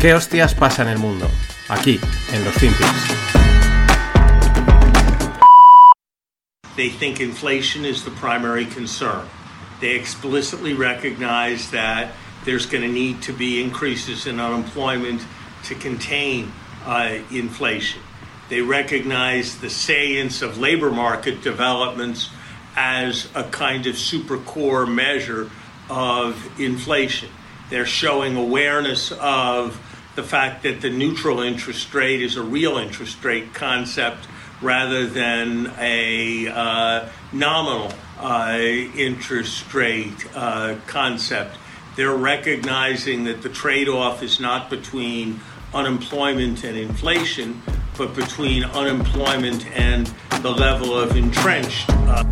[0.00, 1.28] ¿Qué hostias pasa en el mundo?
[1.68, 2.00] Aquí,
[2.32, 2.88] en los FinPix.
[6.74, 9.28] They think inflation is the primary concern.
[9.82, 12.12] They explicitly recognize that
[12.46, 15.20] there's going to need to be increases in unemployment
[15.64, 16.50] to contain
[16.86, 18.00] uh, inflation.
[18.48, 22.30] They recognize the salience of labor market developments
[22.74, 25.50] as a kind of super core measure
[25.90, 27.28] of inflation.
[27.68, 29.78] They're showing awareness of
[30.16, 34.26] the fact that the neutral interest rate is a real interest rate concept
[34.60, 41.56] rather than a uh, nominal uh, interest rate uh, concept.
[41.96, 45.40] They're recognizing that the trade off is not between
[45.72, 47.62] unemployment and inflation,
[47.96, 50.06] but between unemployment and
[50.42, 51.88] the level of entrenched.
[51.88, 52.24] Uh,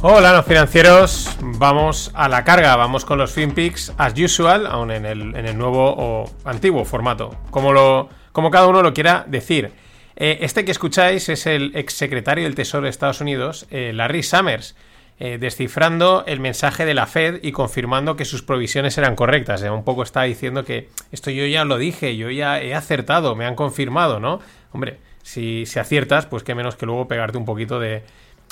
[0.00, 1.37] Hola, los financieros.
[1.58, 6.30] Vamos a la carga, vamos con los FinPix as usual, aún en el, nuevo o
[6.44, 9.72] antiguo formato, como, lo, como cada uno lo quiera decir.
[10.14, 14.76] Eh, este que escucháis es el exsecretario del Tesoro de Estados Unidos, eh, Larry Summers,
[15.18, 19.60] eh, descifrando el mensaje de la Fed y confirmando que sus provisiones eran correctas.
[19.62, 23.46] un poco está diciendo que esto yo ya lo dije, yo ya he acertado, me
[23.46, 24.38] han confirmado, ¿no?
[24.70, 28.04] Hombre, si, si aciertas, pues qué menos que luego pegarte un poquito de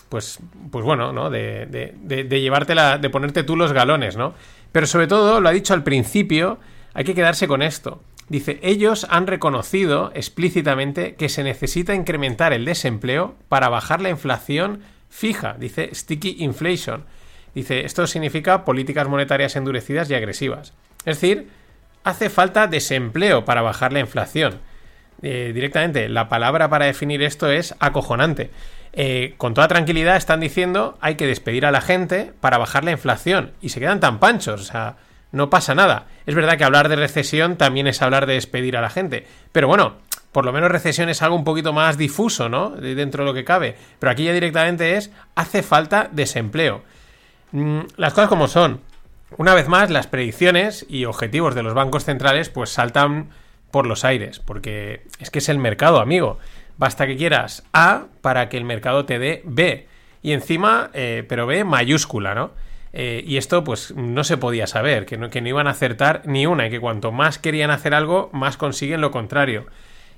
[0.08, 0.38] pues,
[0.70, 1.30] pues bueno, ¿no?
[1.30, 4.34] De, de, de, de de ponerte tú los galones, ¿no?
[4.72, 6.58] Pero sobre todo, lo ha dicho al principio,
[6.94, 8.02] hay que quedarse con esto.
[8.28, 14.80] Dice, ellos han reconocido explícitamente que se necesita incrementar el desempleo para bajar la inflación
[15.08, 17.04] fija, dice sticky inflation.
[17.54, 20.74] Dice, esto significa políticas monetarias endurecidas y agresivas.
[21.04, 21.48] Es decir,
[22.04, 24.60] hace falta desempleo para bajar la inflación.
[25.22, 28.50] Eh, directamente, la palabra para definir esto es acojonante.
[28.98, 32.92] Eh, con toda tranquilidad están diciendo hay que despedir a la gente para bajar la
[32.92, 34.96] inflación y se quedan tan panchos, o sea,
[35.32, 36.06] no pasa nada.
[36.24, 39.68] Es verdad que hablar de recesión también es hablar de despedir a la gente, pero
[39.68, 39.96] bueno,
[40.32, 42.70] por lo menos recesión es algo un poquito más difuso, ¿no?
[42.70, 46.82] Dentro de lo que cabe, pero aquí ya directamente es hace falta desempleo.
[47.52, 48.80] Mm, las cosas como son.
[49.36, 53.28] Una vez más, las predicciones y objetivos de los bancos centrales pues saltan
[53.70, 56.38] por los aires, porque es que es el mercado, amigo.
[56.78, 59.86] Basta que quieras A para que el mercado te dé B.
[60.22, 62.50] Y encima, eh, pero B mayúscula, ¿no?
[62.92, 66.22] Eh, y esto pues no se podía saber, que no, que no iban a acertar
[66.24, 69.66] ni una y que cuanto más querían hacer algo, más consiguen lo contrario.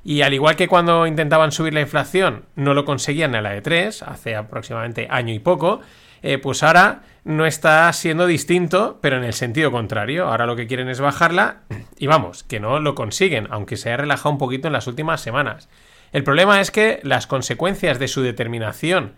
[0.05, 3.63] Y al igual que cuando intentaban subir la inflación, no lo conseguían en la de
[3.63, 5.81] 3, hace aproximadamente año y poco,
[6.23, 10.29] eh, pues ahora no está siendo distinto, pero en el sentido contrario.
[10.29, 11.63] Ahora lo que quieren es bajarla
[11.99, 15.21] y vamos, que no lo consiguen, aunque se haya relajado un poquito en las últimas
[15.21, 15.69] semanas.
[16.13, 19.15] El problema es que las consecuencias de su determinación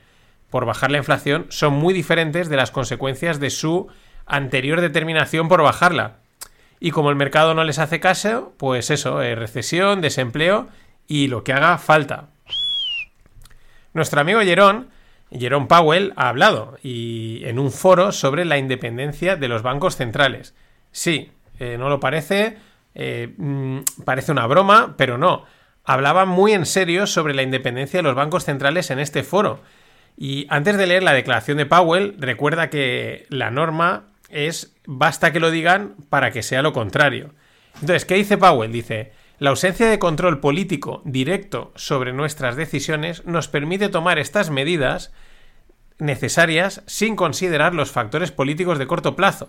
[0.50, 3.88] por bajar la inflación son muy diferentes de las consecuencias de su
[4.26, 6.16] anterior determinación por bajarla.
[6.80, 10.68] Y como el mercado no les hace caso, pues eso, eh, recesión, desempleo
[11.06, 12.28] y lo que haga falta.
[13.92, 14.88] Nuestro amigo Jerón,
[15.30, 20.54] Jerón Powell, ha hablado y en un foro sobre la independencia de los bancos centrales.
[20.90, 22.56] Sí, eh, no lo parece,
[22.94, 25.44] eh, mm, parece una broma, pero no
[25.84, 29.60] hablaba muy en serio sobre la independencia de los bancos centrales en este foro.
[30.16, 35.40] Y antes de leer la declaración de Powell, recuerda que la norma es basta que
[35.40, 37.34] lo digan para que sea lo contrario.
[37.74, 38.72] Entonces, ¿qué dice Powell?
[38.72, 45.12] Dice, la ausencia de control político directo sobre nuestras decisiones nos permite tomar estas medidas
[45.98, 49.48] necesarias sin considerar los factores políticos de corto plazo.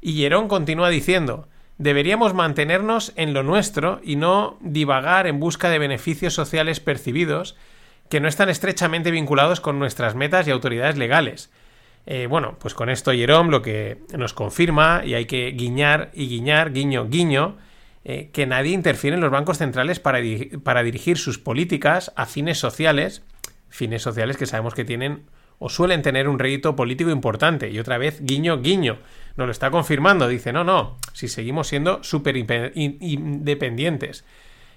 [0.00, 1.48] Y Jerón continúa diciendo,
[1.80, 7.56] deberíamos mantenernos en lo nuestro y no divagar en busca de beneficios sociales percibidos
[8.10, 11.50] que no están estrechamente vinculados con nuestras metas y autoridades legales.
[12.04, 16.28] Eh, bueno, pues con esto Jerome lo que nos confirma, y hay que guiñar y
[16.28, 17.56] guiñar, guiño, guiño,
[18.04, 20.18] eh, que nadie interfiere en los bancos centrales para,
[20.62, 23.22] para dirigir sus políticas a fines sociales,
[23.70, 25.22] fines sociales que sabemos que tienen
[25.60, 27.70] o suelen tener un rédito político importante.
[27.70, 28.98] Y otra vez, guiño, guiño.
[29.36, 30.26] Nos lo está confirmando.
[30.26, 34.24] Dice, no, no, si seguimos siendo súper independientes.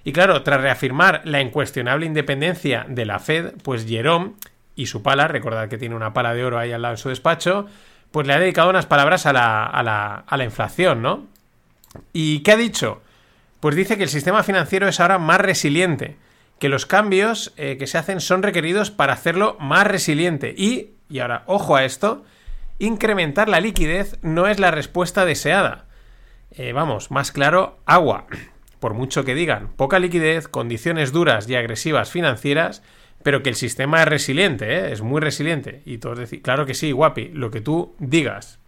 [0.04, 4.34] Y claro, tras reafirmar la incuestionable independencia de la Fed, pues Jerome
[4.75, 7.08] y su pala, recordad que tiene una pala de oro ahí al lado en su
[7.08, 7.66] despacho,
[8.12, 11.28] pues le ha dedicado unas palabras a la, a la, a la inflación, ¿no?
[12.12, 13.02] ¿Y qué ha dicho?
[13.62, 16.18] Pues dice que el sistema financiero es ahora más resiliente
[16.60, 20.54] que los cambios eh, que se hacen son requeridos para hacerlo más resiliente.
[20.58, 22.24] Y, y ahora, ojo a esto,
[22.80, 25.86] incrementar la liquidez no es la respuesta deseada.
[26.52, 28.28] Eh, vamos, más claro, agua.
[28.80, 32.84] Por mucho que digan, poca liquidez, condiciones duras y agresivas financieras,
[33.24, 34.92] pero que el sistema es resiliente, ¿eh?
[34.92, 35.82] es muy resiliente.
[35.86, 38.60] Y todos decir, claro que sí, guapi, lo que tú digas.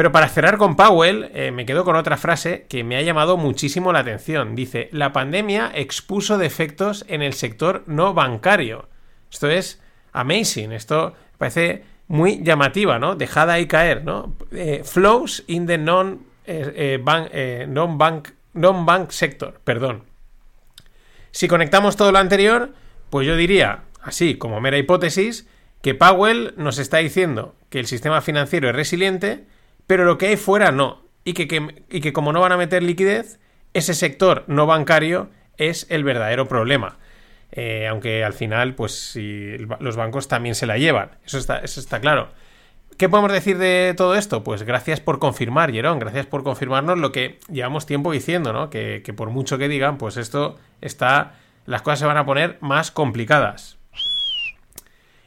[0.00, 3.36] Pero para cerrar con Powell, eh, me quedo con otra frase que me ha llamado
[3.36, 4.54] muchísimo la atención.
[4.54, 8.88] Dice, la pandemia expuso defectos en el sector no bancario.
[9.30, 9.82] Esto es
[10.12, 13.14] amazing, esto parece muy llamativa, ¿no?
[13.14, 14.34] Dejada ahí caer, ¿no?
[14.52, 20.04] Eh, flows in the non, eh, non, bank, non bank sector, perdón.
[21.30, 22.72] Si conectamos todo lo anterior,
[23.10, 25.46] pues yo diría, así como mera hipótesis,
[25.82, 29.44] que Powell nos está diciendo que el sistema financiero es resiliente,
[29.90, 31.02] pero lo que hay fuera no.
[31.24, 33.40] Y que, que, como no van a meter liquidez,
[33.74, 36.98] ese sector no bancario es el verdadero problema.
[37.50, 41.18] Eh, aunque al final, pues si los bancos también se la llevan.
[41.26, 42.28] Eso está, eso está claro.
[42.98, 44.44] ¿Qué podemos decir de todo esto?
[44.44, 48.70] Pues gracias por confirmar, Jerón, gracias por confirmarnos lo que llevamos tiempo diciendo, ¿no?
[48.70, 51.34] Que, que por mucho que digan, pues esto está.
[51.66, 53.79] Las cosas se van a poner más complicadas.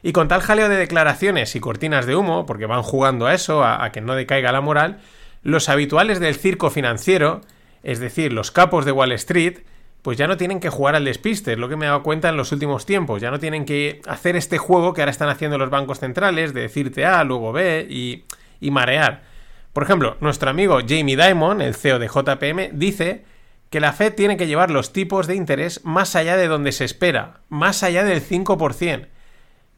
[0.03, 3.63] Y con tal jaleo de declaraciones y cortinas de humo, porque van jugando a eso,
[3.63, 5.00] a, que no decaiga la moral,
[5.44, 7.39] los habituales del circo financiero,
[7.83, 9.59] es decir, los capos de Wall Street,
[10.01, 12.27] pues ya no tienen que jugar al despiste, es lo que me he dado cuenta
[12.27, 15.57] en los últimos tiempos, ya no tienen que hacer este juego que ahora están haciendo
[15.57, 18.25] los bancos centrales, de decirte A, luego B y,
[18.59, 19.23] y marear.
[19.71, 23.23] Por ejemplo, nuestro amigo Jamie Dimon, el CEO de JPM, dice
[23.69, 26.83] que la Fed tiene que llevar los tipos de interés más allá de donde se
[26.83, 29.07] espera, más allá del 5%.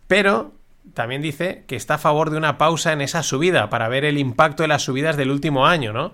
[0.08, 0.54] Pero
[0.94, 4.18] también dice que está a favor de una pausa en esa subida para ver el
[4.18, 6.14] impacto de las subidas del último año, ¿no?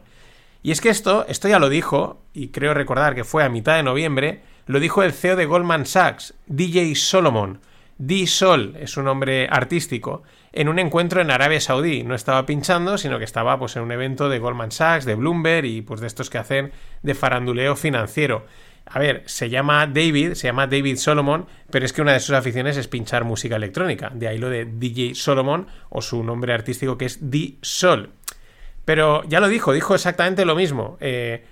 [0.64, 3.76] Y es que esto, esto ya lo dijo, y creo recordar que fue a mitad
[3.76, 7.60] de noviembre, lo dijo el CEO de Goldman Sachs, DJ Solomon.
[7.98, 10.24] D-Sol es un nombre artístico,
[10.54, 12.04] en un encuentro en Arabia Saudí.
[12.04, 15.66] No estaba pinchando, sino que estaba pues, en un evento de Goldman Sachs, de Bloomberg
[15.66, 16.72] y pues de estos que hacen
[17.04, 18.46] de faranduleo financiero.
[18.86, 22.36] A ver, se llama David, se llama David Solomon, pero es que una de sus
[22.36, 24.12] aficiones es pinchar música electrónica.
[24.14, 28.12] De ahí lo de DJ Solomon o su nombre artístico que es D-Sol.
[28.84, 30.98] Pero ya lo dijo, dijo exactamente lo mismo.
[31.00, 31.46] Eh,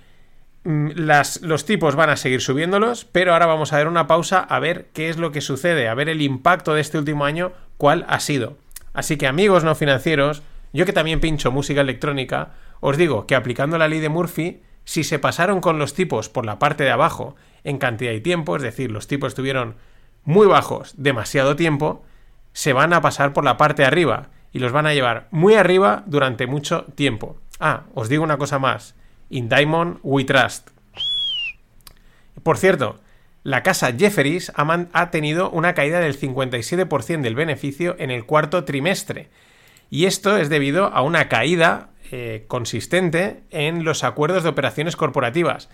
[0.64, 4.40] mm, las, los tipos van a seguir subiéndolos, pero ahora vamos a ver una pausa
[4.40, 7.52] a ver qué es lo que sucede, a ver el impacto de este último año,
[7.78, 8.58] cuál ha sido.
[8.92, 10.42] Así que amigos no financieros,
[10.72, 12.50] yo que también pincho música electrónica,
[12.80, 16.46] os digo que aplicando la ley de Murphy, si se pasaron con los tipos por
[16.46, 19.76] la parte de abajo en cantidad y tiempo, es decir, los tipos estuvieron
[20.24, 22.04] muy bajos demasiado tiempo,
[22.52, 25.54] se van a pasar por la parte de arriba y los van a llevar muy
[25.54, 27.36] arriba durante mucho tiempo.
[27.60, 28.94] Ah, os digo una cosa más.
[29.28, 30.70] In Diamond We Trust.
[32.42, 32.98] Por cierto,
[33.42, 39.30] la casa Jefferies ha, tenido una caída del 57% del beneficio en el cuarto trimestre.
[39.88, 45.68] Y esto es debido a una caída eh, consistente en los acuerdos de operaciones corporativas.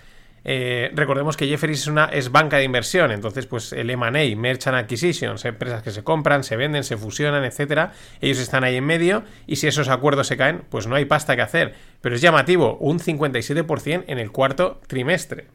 [0.48, 4.76] Eh, recordemos que Jefferies es una es banca de inversión, entonces pues el M&A, Merchant
[4.76, 9.24] Acquisitions, empresas que se compran, se venden, se fusionan, etcétera, ellos están ahí en medio
[9.48, 12.76] y si esos acuerdos se caen, pues no hay pasta que hacer, pero es llamativo,
[12.76, 15.48] un 57% en el cuarto trimestre.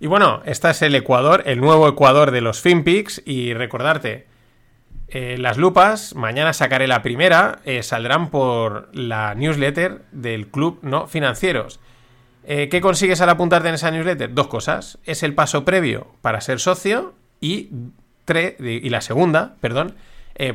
[0.00, 4.28] Y bueno, este es el Ecuador, el nuevo Ecuador de los FinPix y recordarte,
[5.10, 11.06] eh, las lupas, mañana sacaré la primera, eh, saldrán por la newsletter del Club No
[11.06, 11.80] Financieros.
[12.44, 14.32] Eh, ¿Qué consigues al apuntarte en esa newsletter?
[14.34, 14.98] Dos cosas.
[15.04, 17.70] Es el paso previo para ser socio y,
[18.58, 19.94] y la segunda, perdón,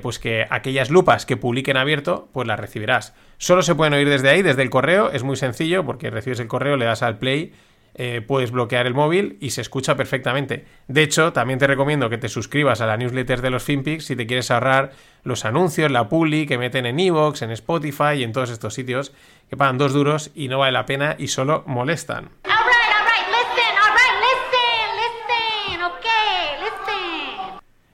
[0.02, 3.14] pues que aquellas lupas que publiquen abierto, pues las recibirás.
[3.38, 5.12] Solo se pueden oír desde ahí, desde el correo.
[5.12, 7.54] Es muy sencillo porque recibes el correo, le das al play
[7.96, 10.66] eh, puedes bloquear el móvil y se escucha perfectamente.
[10.88, 14.16] De hecho, también te recomiendo que te suscribas a la newsletter de los FinPix si
[14.16, 14.92] te quieres ahorrar
[15.24, 19.14] los anuncios, la publi que meten en Evox, en Spotify y en todos estos sitios
[19.50, 22.30] que pagan dos duros y no vale la pena y solo molestan.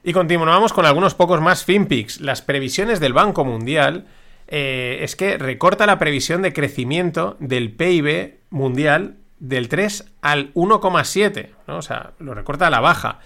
[0.02, 2.22] Y continuamos con algunos pocos más FinPix.
[2.22, 4.08] Las previsiones del Banco Mundial
[4.48, 11.50] eh, es que recorta la previsión de crecimiento del PIB mundial del 3 al 1,7,
[11.68, 11.78] ¿no?
[11.78, 13.20] o sea, lo recorta a la baja.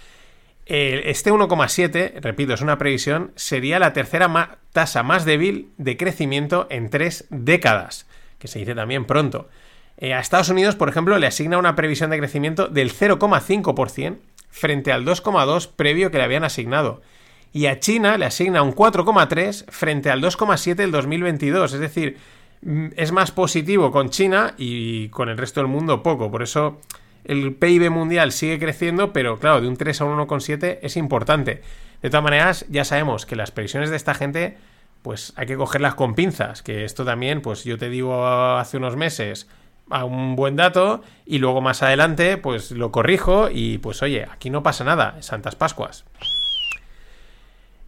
[0.65, 6.89] Este 1,7, repito, es una previsión, sería la tercera tasa más débil de crecimiento en
[6.89, 8.07] tres décadas,
[8.39, 9.49] que se dice también pronto.
[9.97, 14.17] Eh, a Estados Unidos, por ejemplo, le asigna una previsión de crecimiento del 0,5%
[14.49, 17.01] frente al 2,2% previo que le habían asignado.
[17.51, 22.17] Y a China le asigna un 4,3% frente al 2,7% del 2022, es decir,
[22.95, 26.31] es más positivo con China y con el resto del mundo poco.
[26.31, 26.79] Por eso
[27.23, 31.61] el PIB mundial sigue creciendo, pero claro, de un 3 a un 1,7 es importante.
[32.01, 34.57] De todas maneras, ya sabemos que las previsiones de esta gente,
[35.01, 38.95] pues hay que cogerlas con pinzas, que esto también, pues yo te digo hace unos
[38.95, 39.47] meses
[39.89, 44.49] a un buen dato y luego más adelante, pues lo corrijo y pues oye, aquí
[44.49, 46.05] no pasa nada, Santas Pascuas.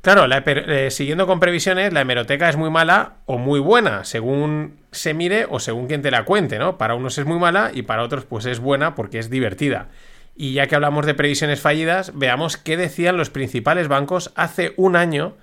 [0.06, 5.16] Claro, eh, siguiendo con previsiones, la hemeroteca es muy mala o muy buena, según se
[5.16, 6.78] mire o según quien te la cuente, ¿no?
[6.78, 9.90] Para unos es muy mala y para otros pues es buena porque es divertida.
[10.36, 14.96] Y ya que hablamos de previsiones fallidas, veamos qué decían los principales bancos hace un
[14.96, 15.38] año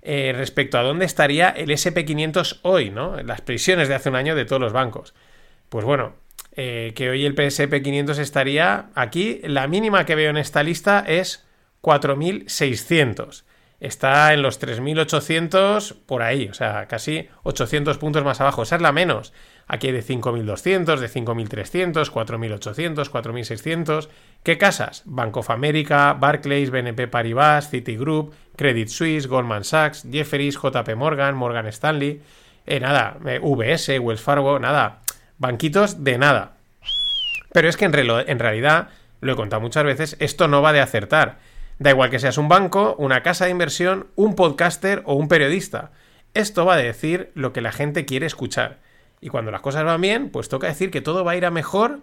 [0.00, 3.20] eh, respecto a dónde estaría el SP500 hoy, ¿no?
[3.20, 5.12] Las previsiones de hace un año de todos los bancos.
[5.68, 6.14] Pues bueno,
[6.52, 11.44] eh, que hoy el SP500 estaría aquí, la mínima que veo en esta lista es
[11.82, 13.42] 4.600
[13.86, 18.62] está en los 3.800 por ahí, o sea, casi 800 puntos más abajo.
[18.62, 19.32] Esa es la menos.
[19.66, 24.08] Aquí hay de 5.200, de 5.300, 4.800, 4.600.
[24.42, 25.02] ¿Qué casas?
[25.06, 31.66] Bank of America, Barclays, BNP Paribas, Citigroup, Credit Suisse, Goldman Sachs, Jefferies, JP Morgan, Morgan
[31.66, 32.20] Stanley.
[32.66, 35.00] Eh, nada, eh, VS, Wells Fargo, nada.
[35.38, 36.56] Banquitos de nada.
[37.52, 38.88] Pero es que en, en realidad,
[39.20, 41.38] lo he contado muchas veces, esto no va de acertar
[41.78, 45.92] Da igual que seas un banco, una casa de inversión, un podcaster o un periodista.
[46.34, 48.78] Esto va a decir lo que la gente quiere escuchar.
[49.20, 51.50] Y cuando las cosas van bien, pues toca decir que todo va a ir a
[51.50, 52.00] mejor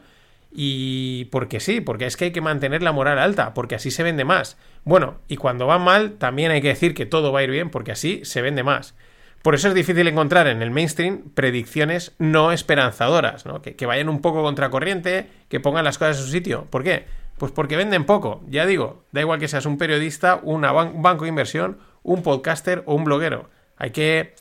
[0.51, 4.03] y porque sí, porque es que hay que mantener la moral alta, porque así se
[4.03, 4.57] vende más.
[4.83, 7.69] Bueno, y cuando va mal, también hay que decir que todo va a ir bien,
[7.69, 8.95] porque así se vende más.
[9.41, 13.61] Por eso es difícil encontrar en el mainstream predicciones no esperanzadoras, ¿no?
[13.61, 16.67] Que, que vayan un poco contracorriente, que pongan las cosas en su sitio.
[16.69, 17.05] ¿Por qué?
[17.41, 21.29] Pues porque venden poco, ya digo, da igual que seas un periodista, un banco de
[21.29, 23.49] inversión, un podcaster o un bloguero.
[23.77, 24.35] Hay que,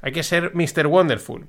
[0.00, 0.86] hay que ser Mr.
[0.86, 1.48] Wonderful.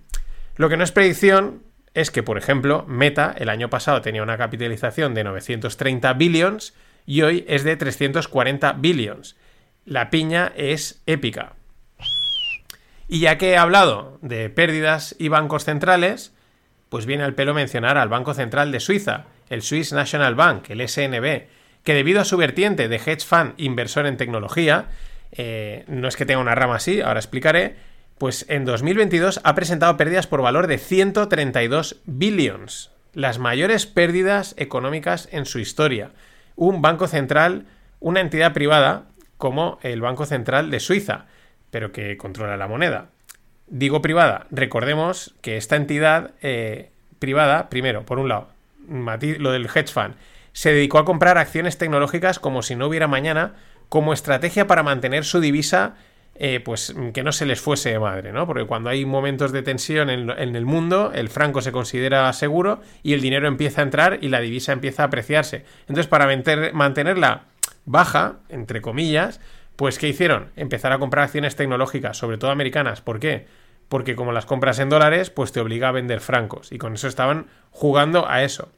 [0.57, 4.37] Lo que no es predicción es que, por ejemplo, Meta el año pasado tenía una
[4.37, 6.73] capitalización de 930 billions
[7.05, 9.37] y hoy es de 340 billions.
[9.85, 11.53] La piña es épica.
[13.07, 16.33] Y ya que he hablado de pérdidas y bancos centrales,
[16.89, 20.87] pues viene al pelo mencionar al Banco Central de Suiza, el Swiss National Bank, el
[20.87, 21.47] SNB,
[21.83, 24.87] que debido a su vertiente de hedge fund inversor en tecnología,
[25.31, 27.75] eh, no es que tenga una rama así, ahora explicaré,
[28.17, 35.29] pues en 2022 ha presentado pérdidas por valor de 132 billions, las mayores pérdidas económicas
[35.31, 36.11] en su historia.
[36.55, 37.65] Un banco central,
[37.99, 39.05] una entidad privada
[39.37, 41.25] como el Banco Central de Suiza,
[41.69, 43.09] pero que controla la moneda.
[43.67, 48.49] Digo privada, recordemos que esta entidad eh, privada, primero, por un lado,
[48.87, 50.15] lo del hedge fund,
[50.53, 53.53] se dedicó a comprar acciones tecnológicas como si no hubiera mañana,
[53.89, 55.95] como estrategia para mantener su divisa,
[56.35, 58.45] eh, pues que no se les fuese de madre, ¿no?
[58.45, 63.13] Porque cuando hay momentos de tensión en, el mundo, el franco se considera seguro y
[63.13, 65.65] el dinero empieza a entrar y la divisa empieza a apreciarse.
[65.81, 66.27] Entonces, para
[66.73, 67.45] mantenerla
[67.85, 69.39] baja, entre comillas,
[69.75, 70.49] pues ¿qué hicieron?
[70.55, 73.01] Empezar a comprar acciones tecnológicas, sobre todo americanas.
[73.01, 73.47] ¿Por qué?
[73.89, 76.71] Porque como las compras en dólares, pues te obliga a vender francos.
[76.71, 78.69] Y con eso estaban jugando a eso.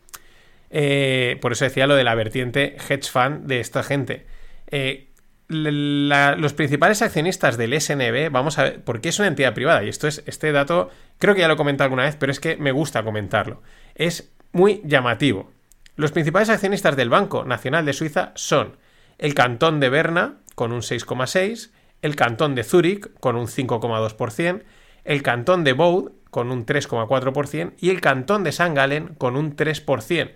[0.69, 4.27] Eh, por eso decía lo de la vertiente hedge fund de esta gente.
[4.67, 5.09] Eh,
[5.49, 10.07] los principales accionistas del SNB, vamos a ver, porque es una entidad privada, y esto
[10.07, 12.71] es, este dato, creo que ya lo he comentado alguna vez, pero es que me
[12.71, 13.63] gusta comentarlo.
[13.95, 15.51] Es muy llamativo.
[15.95, 18.77] Los principales accionistas del Banco Nacional de Suiza son
[19.17, 21.71] el cantón de Berna, con un 6,6%,
[22.03, 24.63] el cantón de Zúrich, con un 5,2%,
[25.09, 29.55] el cantón de Vaud, con un 3,4%, y el cantón de San Galen, con un
[29.55, 30.31] 3%.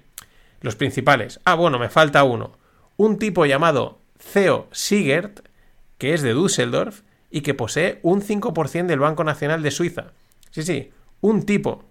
[0.62, 1.40] Los principales.
[1.46, 2.54] Ah, bueno, me falta uno.
[2.98, 4.00] Un tipo llamado
[4.34, 5.48] Theo Sigert,
[6.00, 10.06] que es de Düsseldorf y que posee un 5% del Banco Nacional de Suiza.
[10.50, 10.90] Sí, sí,
[11.22, 11.84] un tipo.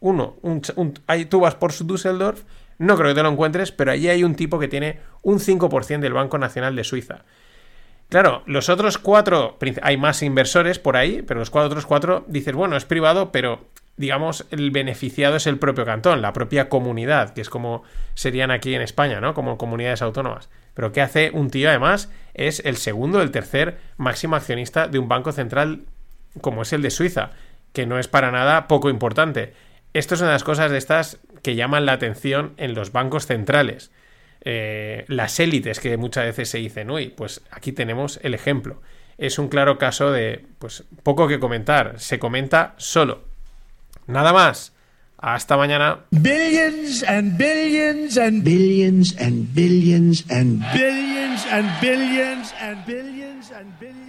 [0.00, 0.34] Uno.
[0.42, 0.62] Un,
[1.06, 2.42] ahí tú vas por Düsseldorf,
[2.78, 6.00] no creo que te lo encuentres, pero allí hay un tipo que tiene un 5%
[6.00, 7.24] del Banco Nacional de Suiza.
[8.08, 12.54] Claro, los otros cuatro, hay más inversores por ahí, pero los cuatro, otros cuatro dices,
[12.54, 17.40] bueno, es privado, pero digamos, el beneficiado es el propio cantón, la propia comunidad, que
[17.40, 17.82] es como
[18.14, 19.34] serían aquí en España, ¿no?
[19.34, 20.50] Como comunidades autónomas.
[20.74, 22.12] Pero ¿qué hace un tío, además?
[22.34, 25.86] Es el segundo, el tercer máximo accionista de un banco central
[26.42, 27.30] como es el de Suiza,
[27.72, 29.54] que no es para nada poco importante.
[29.94, 33.26] Esto es una de las cosas de estas que llaman la atención en los bancos
[33.26, 33.90] centrales.
[34.48, 38.80] Eh, las élites que muchas veces se dicen, uy, pues aquí tenemos el ejemplo.
[39.18, 43.24] Es un claro caso de, pues, poco que comentar, se comenta solo.
[44.06, 44.72] Nada más.
[45.18, 46.04] Hasta mañana.
[46.12, 54.06] Billions and billions and billions and billions and billions and billions and billions and billions.